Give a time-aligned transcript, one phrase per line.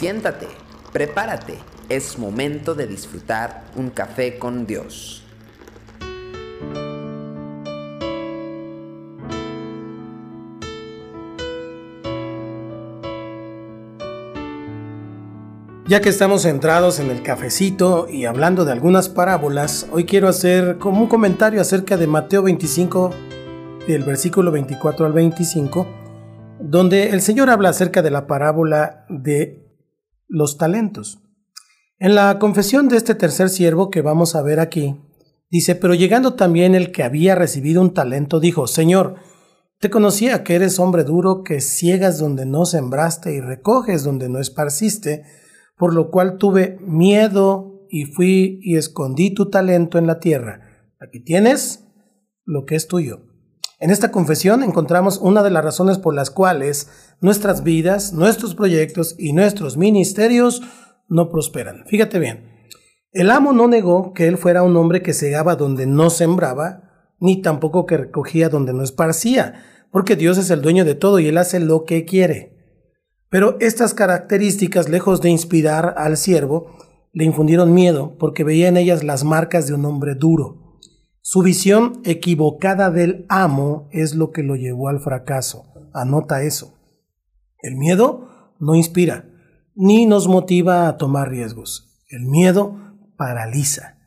[0.00, 0.46] Siéntate,
[0.94, 1.58] prepárate,
[1.90, 5.22] es momento de disfrutar un café con Dios.
[15.86, 20.78] Ya que estamos centrados en el cafecito y hablando de algunas parábolas, hoy quiero hacer
[20.78, 23.10] como un comentario acerca de Mateo 25,
[23.86, 25.86] del versículo 24 al 25,
[26.58, 29.69] donde el Señor habla acerca de la parábola de
[30.30, 31.20] los talentos.
[31.98, 34.96] En la confesión de este tercer siervo que vamos a ver aquí,
[35.50, 39.16] dice, pero llegando también el que había recibido un talento, dijo, Señor,
[39.80, 44.38] te conocía que eres hombre duro, que ciegas donde no sembraste y recoges donde no
[44.38, 45.24] esparciste,
[45.76, 50.86] por lo cual tuve miedo y fui y escondí tu talento en la tierra.
[51.00, 51.86] Aquí tienes
[52.44, 53.29] lo que es tuyo.
[53.80, 56.90] En esta confesión encontramos una de las razones por las cuales
[57.22, 60.60] nuestras vidas, nuestros proyectos y nuestros ministerios
[61.08, 61.84] no prosperan.
[61.86, 62.68] Fíjate bien,
[63.12, 67.40] el amo no negó que él fuera un hombre que segaba donde no sembraba, ni
[67.40, 71.38] tampoco que recogía donde no esparcía, porque Dios es el dueño de todo y él
[71.38, 72.84] hace lo que quiere.
[73.30, 76.76] Pero estas características, lejos de inspirar al siervo,
[77.12, 80.69] le infundieron miedo porque veía en ellas las marcas de un hombre duro.
[81.22, 85.66] Su visión equivocada del amo es lo que lo llevó al fracaso.
[85.92, 86.78] Anota eso.
[87.62, 89.26] El miedo no inspira,
[89.74, 92.02] ni nos motiva a tomar riesgos.
[92.08, 92.76] El miedo
[93.16, 93.98] paraliza.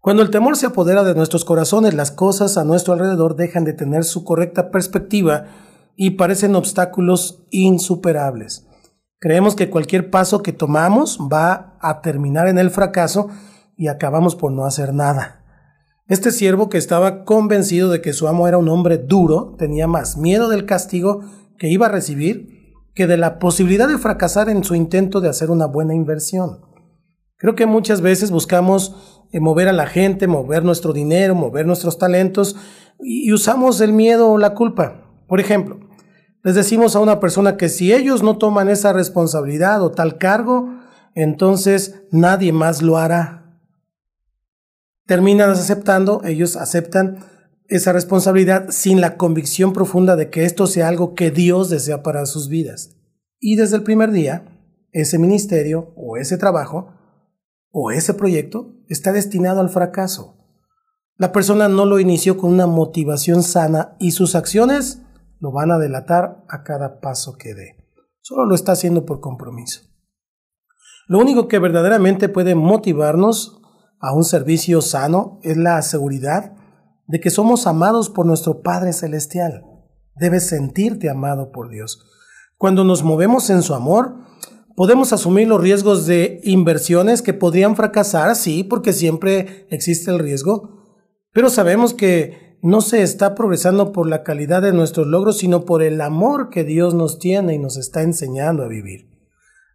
[0.00, 3.72] Cuando el temor se apodera de nuestros corazones, las cosas a nuestro alrededor dejan de
[3.72, 5.46] tener su correcta perspectiva
[5.96, 8.68] y parecen obstáculos insuperables.
[9.18, 13.30] Creemos que cualquier paso que tomamos va a terminar en el fracaso
[13.76, 15.45] y acabamos por no hacer nada.
[16.08, 20.16] Este siervo que estaba convencido de que su amo era un hombre duro tenía más
[20.16, 21.22] miedo del castigo
[21.58, 25.50] que iba a recibir que de la posibilidad de fracasar en su intento de hacer
[25.50, 26.60] una buena inversión.
[27.38, 31.98] Creo que muchas veces buscamos eh, mover a la gente, mover nuestro dinero, mover nuestros
[31.98, 32.54] talentos
[33.00, 35.02] y usamos el miedo o la culpa.
[35.26, 35.80] Por ejemplo,
[36.44, 40.70] les decimos a una persona que si ellos no toman esa responsabilidad o tal cargo,
[41.16, 43.45] entonces nadie más lo hará.
[45.06, 47.18] Terminan aceptando, ellos aceptan
[47.68, 52.26] esa responsabilidad sin la convicción profunda de que esto sea algo que Dios desea para
[52.26, 52.96] sus vidas.
[53.38, 54.44] Y desde el primer día,
[54.92, 56.92] ese ministerio o ese trabajo
[57.70, 60.36] o ese proyecto está destinado al fracaso.
[61.18, 65.02] La persona no lo inició con una motivación sana y sus acciones
[65.38, 67.76] lo van a delatar a cada paso que dé.
[68.20, 69.82] Solo lo está haciendo por compromiso.
[71.08, 73.62] Lo único que verdaderamente puede motivarnos
[74.00, 76.54] a un servicio sano es la seguridad
[77.06, 79.64] de que somos amados por nuestro Padre Celestial.
[80.16, 82.04] Debes sentirte amado por Dios.
[82.58, 84.16] Cuando nos movemos en su amor,
[84.74, 90.70] podemos asumir los riesgos de inversiones que podrían fracasar, sí, porque siempre existe el riesgo,
[91.32, 95.82] pero sabemos que no se está progresando por la calidad de nuestros logros, sino por
[95.82, 99.15] el amor que Dios nos tiene y nos está enseñando a vivir.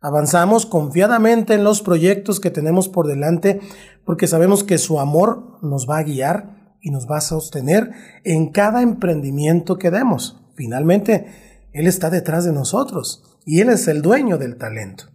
[0.01, 3.59] Avanzamos confiadamente en los proyectos que tenemos por delante
[4.03, 7.91] porque sabemos que su amor nos va a guiar y nos va a sostener
[8.23, 10.41] en cada emprendimiento que demos.
[10.55, 11.27] Finalmente,
[11.71, 15.05] Él está detrás de nosotros y Él es el dueño del talento.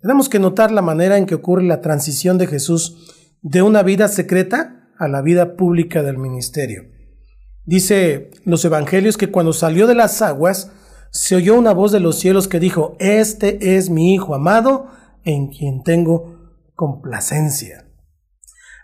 [0.00, 4.08] Tenemos que notar la manera en que ocurre la transición de Jesús de una vida
[4.08, 6.84] secreta a la vida pública del ministerio.
[7.66, 10.72] Dice los evangelios que cuando salió de las aguas,
[11.12, 14.86] se oyó una voz de los cielos que dijo, Este es mi Hijo amado,
[15.24, 16.38] en quien tengo
[16.74, 17.86] complacencia.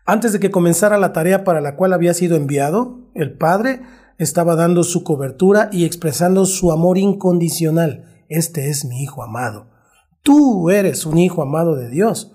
[0.05, 3.81] Antes de que comenzara la tarea para la cual había sido enviado, el Padre
[4.19, 8.05] estaba dando su cobertura y expresando su amor incondicional.
[8.29, 9.71] Este es mi Hijo amado.
[10.23, 12.33] Tú eres un Hijo amado de Dios.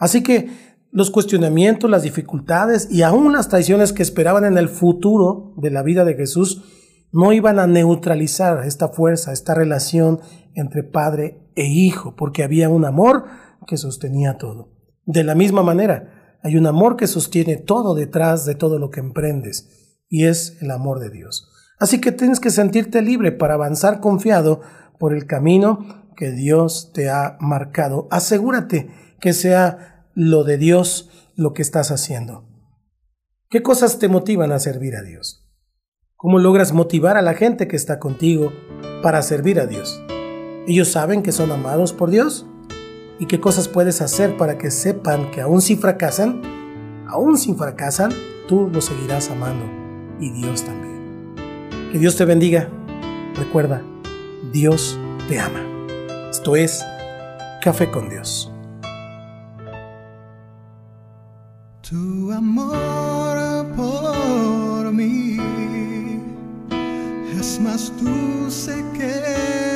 [0.00, 0.50] Así que
[0.90, 5.84] los cuestionamientos, las dificultades y aún las traiciones que esperaban en el futuro de la
[5.84, 6.64] vida de Jesús
[7.12, 10.20] no iban a neutralizar esta fuerza, esta relación
[10.54, 13.26] entre padre e hijo, porque había un amor
[13.66, 14.72] que sostenía todo.
[15.04, 19.00] De la misma manera, hay un amor que sostiene todo detrás de todo lo que
[19.00, 21.50] emprendes, y es el amor de Dios.
[21.78, 24.60] Así que tienes que sentirte libre para avanzar confiado
[24.98, 28.08] por el camino que Dios te ha marcado.
[28.10, 28.88] Asegúrate
[29.20, 32.48] que sea lo de Dios lo que estás haciendo.
[33.50, 35.45] ¿Qué cosas te motivan a servir a Dios?
[36.18, 38.50] ¿Cómo logras motivar a la gente que está contigo
[39.02, 40.02] para servir a Dios?
[40.66, 42.46] ¿Ellos saben que son amados por Dios?
[43.18, 46.40] ¿Y qué cosas puedes hacer para que sepan que aun si fracasan,
[47.06, 48.12] aun si fracasan,
[48.48, 49.66] tú los seguirás amando
[50.18, 51.34] y Dios también?
[51.92, 52.70] Que Dios te bendiga.
[53.34, 53.82] Recuerda,
[54.54, 54.98] Dios
[55.28, 55.60] te ama.
[56.30, 56.82] Esto es
[57.62, 58.50] Café con Dios.
[61.82, 63.25] Tu amor
[67.56, 69.75] es más dulce que